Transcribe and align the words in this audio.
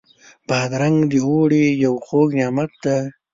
بادرنګ 0.47 0.97
د 1.11 1.13
اوړي 1.27 1.65
یو 1.83 1.93
خوږ 2.05 2.29
نعمت 2.39 2.71
دی. 2.83 2.97